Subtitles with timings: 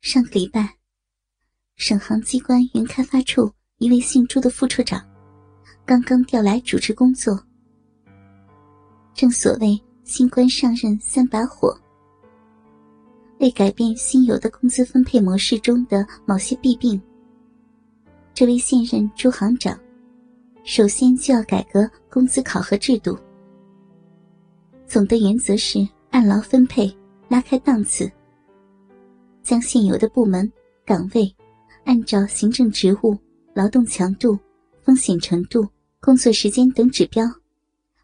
[0.00, 0.76] 上个礼拜，
[1.76, 4.98] 省行机关原开发处一位姓朱的副处长，
[5.84, 7.38] 刚刚调来主持工作。
[9.12, 11.78] 正所谓新官上任三把火，
[13.40, 17.00] 为改变新有的工资分配模式中的某些弊病，
[18.32, 19.78] 这位现任朱行长，
[20.64, 23.18] 首先就要改革工资考核制度。
[24.86, 26.90] 总的原则是按劳分配，
[27.28, 28.10] 拉开档次。
[29.42, 30.50] 将现有的部门
[30.84, 31.34] 岗位，
[31.84, 33.16] 按照行政职务、
[33.54, 34.38] 劳动强度、
[34.82, 35.66] 风险程度、
[36.00, 37.24] 工作时间等指标，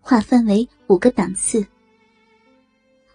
[0.00, 1.66] 划分为五个档次。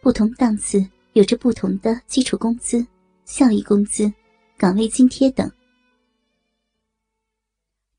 [0.00, 2.86] 不同档次有着不同的基础工资、
[3.24, 4.12] 效益工资、
[4.56, 5.50] 岗位津贴等。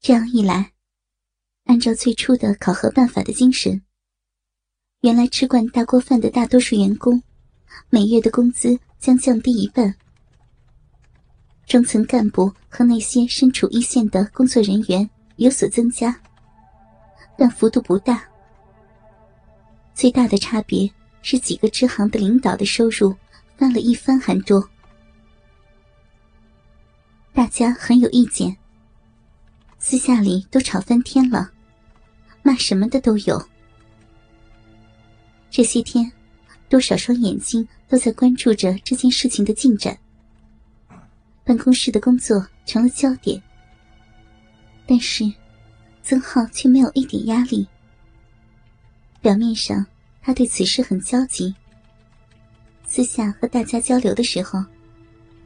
[0.01, 0.71] 这样一来，
[1.65, 3.81] 按照最初的考核办法的精神，
[5.01, 7.21] 原来吃惯大锅饭的大多数员工，
[7.89, 8.79] 每月的工资。
[8.99, 9.95] 将降低一半，
[11.65, 16.15] 中层干部和那些身处一线的工作人员有所增加，
[17.37, 18.23] 但幅度不大。
[19.93, 20.89] 最大的差别
[21.21, 23.15] 是几个支行的领导的收入
[23.57, 24.69] 翻了一番还多。
[27.33, 28.55] 大家很有意见，
[29.77, 31.49] 私下里都吵翻天了，
[32.43, 33.41] 骂什么的都有。
[35.49, 36.11] 这些天。
[36.69, 39.97] 多少双眼睛都在关注着这件事情的进展，
[41.43, 43.41] 办公室的工作成了焦点。
[44.85, 45.23] 但是，
[46.03, 47.67] 曾浩却没有一点压力。
[49.21, 49.85] 表面上，
[50.21, 51.53] 他对此事很焦急。
[52.85, 54.63] 私下和大家交流的时候，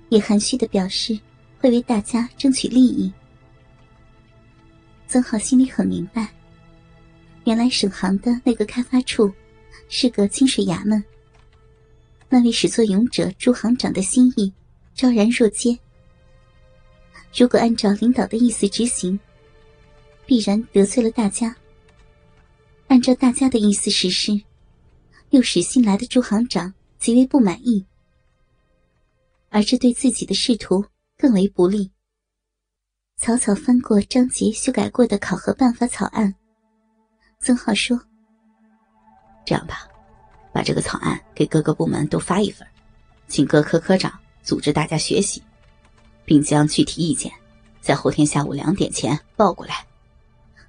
[0.10, 1.18] 也含蓄的表示
[1.60, 3.12] 会为大家争取利益。
[5.08, 6.30] 曾浩心里很明白，
[7.46, 9.32] 原来省行的那个开发处
[9.88, 11.04] 是个清水衙门。
[12.34, 14.52] 那位始作俑者朱行长的心意
[14.96, 15.78] 昭然若揭。
[17.32, 19.20] 如果按照领导的意思执行，
[20.26, 21.54] 必然得罪了大家；
[22.88, 24.32] 按照大家的意思实施，
[25.30, 27.86] 又使新来的朱行长极为不满意，
[29.50, 30.84] 而这对自己的仕途
[31.16, 31.92] 更为不利。
[33.16, 36.34] 草草翻过张杰修改过的考核办法草案，
[37.40, 38.02] 曾浩说
[39.46, 39.88] ：“这样吧。”
[40.54, 42.66] 把这个草案给各个部门都发一份，
[43.28, 45.42] 请各科科长组织大家学习，
[46.24, 47.32] 并将具体意见
[47.82, 49.86] 在后天下午两点前报过来。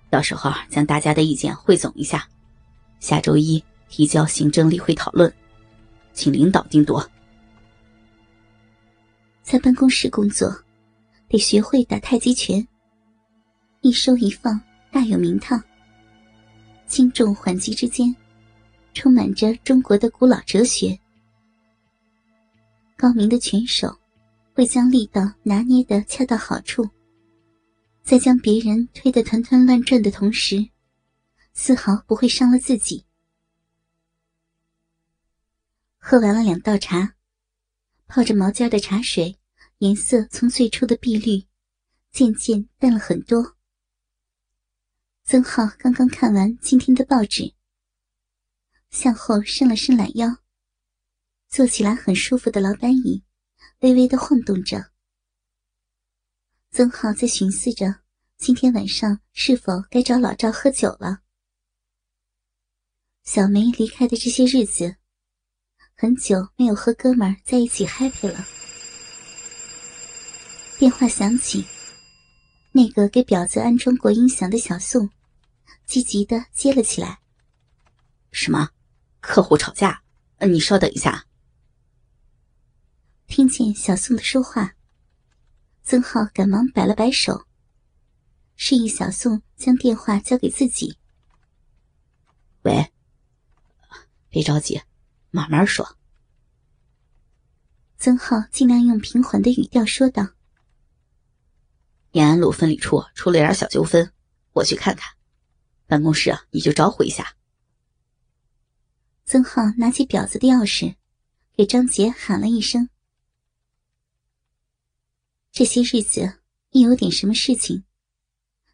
[0.09, 2.27] 到时候将大家的意见汇总一下，
[2.99, 5.33] 下周一提交行政例会讨论，
[6.15, 7.06] 请领导定夺。
[9.43, 10.51] 在办公室工作，
[11.28, 12.66] 得学会打太极拳，
[13.83, 14.59] 一收一放
[14.91, 15.62] 大有名堂，
[16.87, 18.15] 轻重缓急之间。
[18.94, 20.99] 充满着中国的古老哲学，
[22.97, 23.99] 高明的拳手
[24.55, 26.88] 会将力道拿捏的恰到好处，
[28.03, 30.71] 在将别人推得团团乱转的同时，
[31.53, 33.04] 丝毫不会伤了自己。
[35.99, 37.15] 喝完了两道茶，
[38.06, 39.37] 泡着毛尖的茶水，
[39.78, 41.44] 颜色从最初的碧绿，
[42.12, 43.56] 渐渐淡了很多。
[45.25, 47.53] 曾浩刚刚看完今天的报纸。
[48.94, 50.28] 向后伸了伸懒腰，
[51.49, 53.25] 坐起来很舒服的老板椅，
[53.81, 54.93] 微微的晃动着。
[56.71, 58.03] 曾浩在寻思着
[58.37, 61.22] 今天晚上是否该找老赵喝酒了。
[63.25, 64.94] 小梅离开的这些日子，
[65.97, 68.47] 很久没有和哥们在一起 happy 了。
[70.78, 71.66] 电话响起，
[72.71, 75.10] 那个给婊子安装过音响的小宋，
[75.84, 77.19] 积极的接了起来。
[78.31, 78.71] 什么？
[79.27, 80.03] 客户吵架，
[80.41, 81.27] 你稍等一下。
[83.27, 84.75] 听见小宋的说话，
[85.83, 87.47] 曾浩赶忙摆了摆手，
[88.55, 90.99] 示意小宋将电话交给自己。
[92.63, 92.93] 喂，
[94.29, 94.83] 别着急，
[95.31, 95.97] 慢慢说。
[97.97, 100.28] 曾浩尽量用平缓的语调说道
[102.13, 104.13] ：“延安路分理处出了点小纠纷，
[104.53, 105.15] 我去看看。
[105.87, 107.34] 办公室啊，你就招呼一下。”
[109.26, 110.97] 曾浩拿起婊子的钥匙，
[111.56, 112.91] 给张杰喊了一声。
[115.50, 116.41] 这些日子
[116.71, 117.84] 一有点什么事情，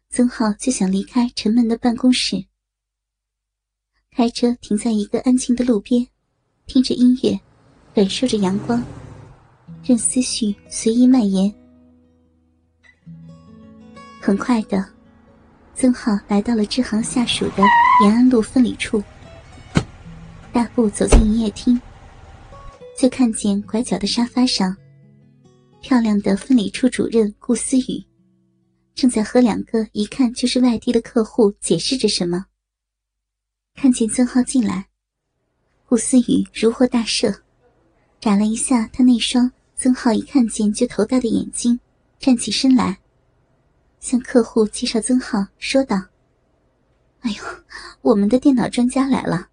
[0.09, 2.45] 曾浩就想离开沉闷的办公室，
[4.11, 6.05] 开车停在一个安静的路边，
[6.65, 7.39] 听着音乐，
[7.93, 8.83] 感受着阳光，
[9.83, 11.53] 任思绪随意蔓延。
[14.21, 14.93] 很快的，
[15.75, 17.63] 曾浩来到了支行下属的
[18.03, 19.01] 延安路分理处。
[20.53, 21.79] 大步走进营业厅，
[22.97, 24.75] 就看见拐角的沙发上，
[25.81, 28.05] 漂亮的分理处主任顾思雨，
[28.93, 32.45] 正在和两个一看就是外地的客户解释着什么。
[33.75, 34.87] 看见曾浩进来，
[35.85, 37.33] 顾思雨如获大赦，
[38.19, 41.79] 眨了一下他那双曾浩一看见就头大的眼睛，
[42.19, 42.99] 站起身来，
[44.01, 45.95] 向客户介绍曾浩，说道
[47.21, 47.37] ：“哎呦，
[48.01, 49.47] 我们的电脑专家来了，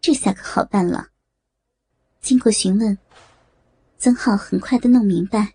[0.00, 1.08] 这下可好办了。”
[2.20, 2.96] 经过询问，
[3.98, 5.54] 曾浩很快的弄明白，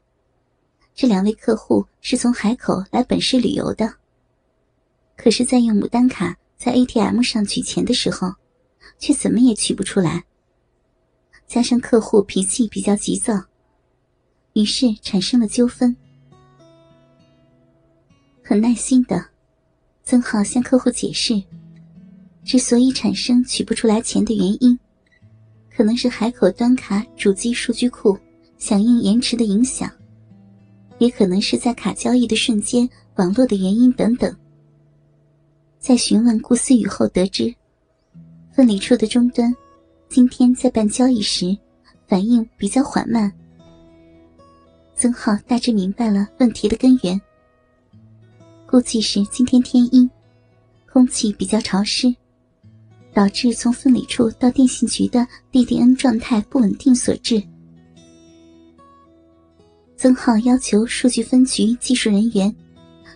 [0.94, 3.95] 这两位客户是从海口来本市旅游的，
[5.18, 8.33] 可是，在用牡丹卡在 ATM 上取钱的时候，
[9.00, 10.25] 却怎么也取不出来。
[11.48, 13.33] 加上客户脾气比较急躁，
[14.54, 15.95] 于是产生了纠纷。
[18.44, 19.30] 很耐心的，
[20.04, 21.42] 曾浩向客户解释，
[22.49, 24.75] 之所以产生取不出来钱的原因。
[25.69, 28.17] 可能是海口端卡主机数据库
[28.57, 29.87] 响应延迟的影响，
[30.97, 34.35] 也可能是在卡交易的瞬间网络的原因等等。
[35.77, 37.53] 在询问顾思雨后，得知
[38.51, 39.55] 分离处的终端
[40.09, 41.55] 今天在办交易时
[42.07, 43.31] 反应比较缓慢。
[44.95, 47.21] 曾浩大致明白了问题的根源，
[48.65, 50.09] 估计是今天天阴，
[50.91, 52.11] 空气比较潮湿。
[53.19, 57.44] 导致从分理处到电信局的 DDN 状态不稳定所致。
[59.98, 62.56] 曾浩要求数据分局技术人员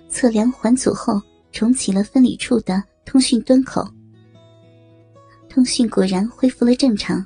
[0.10, 1.22] 测量环阻后
[1.54, 3.82] 重启了分理处的通讯端口，
[5.48, 7.26] 通讯果然恢复了正常。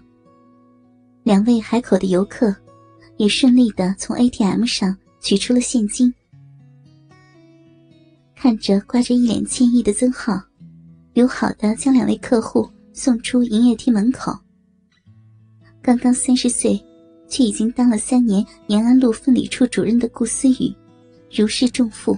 [1.24, 2.56] 两位海口的游客
[3.18, 6.14] 也顺利的从 ATM 上取出了现金。
[8.36, 10.40] 看着挂着一脸歉意的曾浩。
[11.18, 14.31] 友好的将两位客户送出营业厅门口。
[15.81, 16.80] 刚刚三十岁，
[17.28, 20.72] 却已经当了三年延安路分理处主任的顾思雨，
[21.31, 22.16] 如释重负。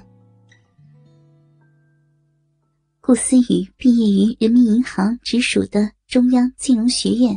[2.99, 7.33] 顾思雨毕业于人民银行直属的中央金融学院，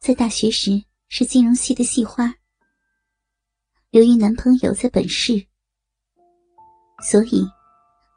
[0.00, 2.34] 在大学时是金融系的系花。
[3.90, 5.46] 由于男朋友在本市，
[7.00, 7.46] 所以。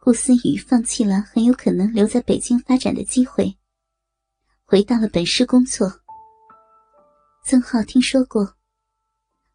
[0.07, 3.53] 顾思雨放弃了很有可能留在北京发展的机会，
[4.63, 5.91] 回到了本市工作。
[7.43, 8.55] 曾浩听说过，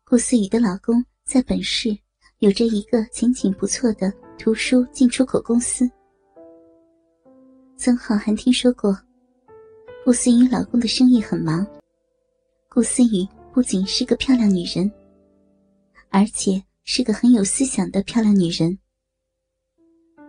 [0.05, 1.97] 顾思雨的老公在本市
[2.41, 5.91] 有着一个前景不错的图书进出口公司。
[7.79, 8.95] 曾浩还听说过，
[10.05, 11.67] 顾思雨老公的生意很忙。
[12.69, 14.93] 顾思雨不仅是个漂亮女人，
[16.11, 18.79] 而且是个很有思想的漂亮女人。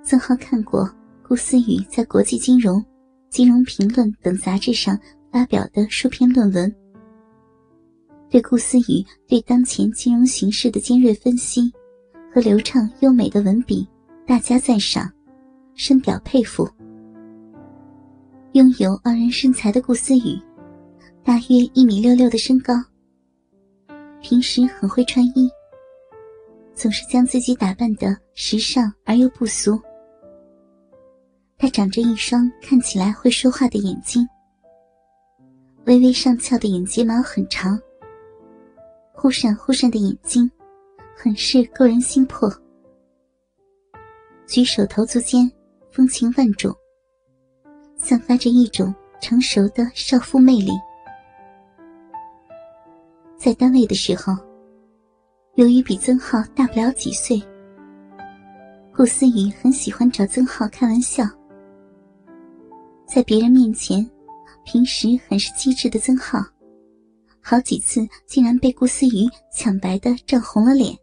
[0.03, 0.87] 曾浩看过
[1.25, 2.77] 顾思雨在《国际金融》
[3.29, 4.99] 《金融评论》等杂志上
[5.31, 6.75] 发表的数篇论文，
[8.29, 11.71] 对顾思雨对当前金融形势的尖锐分析
[12.33, 13.87] 和流畅优美的文笔
[14.27, 15.09] 大加赞赏，
[15.73, 16.69] 深表佩服。
[18.51, 20.37] 拥有傲人身材的顾思雨，
[21.23, 22.73] 大约一米六六的身高，
[24.21, 25.49] 平时很会穿衣，
[26.75, 29.79] 总是将自己打扮的时尚而又不俗。
[31.63, 34.27] 他长着一双看起来会说话的眼睛，
[35.85, 37.79] 微微上翘的眼睫毛很长，
[39.13, 40.51] 忽闪忽闪的眼睛，
[41.15, 42.53] 很是勾人心魄。
[44.45, 45.49] 举手投足间
[45.89, 46.75] 风情万种，
[47.95, 50.73] 散发着一种成熟的少妇魅力。
[53.37, 54.35] 在单位的时候，
[55.55, 57.41] 由于比曾浩大不了几岁，
[58.93, 61.23] 顾思雨很喜欢找曾浩开玩笑。
[63.13, 64.09] 在别人面前，
[64.65, 66.39] 平时很是机智的曾浩，
[67.41, 70.97] 好几次竟然被顾思雨抢白的涨红了脸。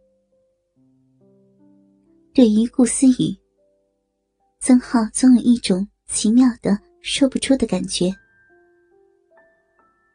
[2.33, 3.33] 对于顾思雨，
[4.59, 8.13] 曾浩总有一种奇妙的说不出的感觉。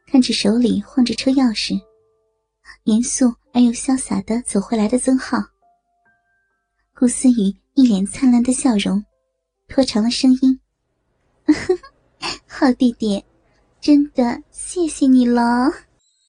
[0.05, 1.81] 看着手里晃着车钥匙，
[2.83, 5.39] 严肃而又潇洒的走回来的曾浩，
[6.93, 9.03] 顾思雨一脸灿烂的笑容，
[9.67, 10.59] 拖长了声音。
[12.59, 13.23] 好弟弟，
[13.79, 15.71] 真的谢谢你了。